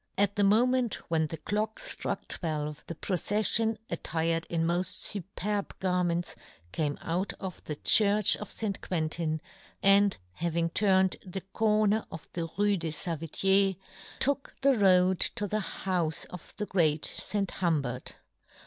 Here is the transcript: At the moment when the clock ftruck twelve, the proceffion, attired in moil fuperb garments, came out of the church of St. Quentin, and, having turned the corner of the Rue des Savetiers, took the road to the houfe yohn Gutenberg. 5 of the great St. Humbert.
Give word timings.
At 0.17 0.35
the 0.35 0.43
moment 0.43 0.95
when 1.11 1.27
the 1.27 1.37
clock 1.37 1.77
ftruck 1.79 2.27
twelve, 2.27 2.83
the 2.87 2.95
proceffion, 2.95 3.77
attired 3.87 4.47
in 4.49 4.65
moil 4.65 4.81
fuperb 4.83 5.77
garments, 5.79 6.35
came 6.71 6.97
out 7.03 7.33
of 7.39 7.63
the 7.65 7.75
church 7.75 8.35
of 8.37 8.49
St. 8.49 8.81
Quentin, 8.81 9.41
and, 9.83 10.17
having 10.33 10.71
turned 10.71 11.17
the 11.23 11.41
corner 11.41 12.07
of 12.11 12.27
the 12.33 12.49
Rue 12.57 12.77
des 12.77 12.89
Savetiers, 12.93 13.75
took 14.19 14.55
the 14.61 14.73
road 14.75 15.19
to 15.19 15.45
the 15.45 15.59
houfe 15.59 16.25
yohn 16.25 16.29
Gutenberg. 16.31 16.31
5 16.31 16.31
of 16.31 16.53
the 16.57 16.65
great 16.65 17.05
St. 17.05 17.51
Humbert. 17.51 18.15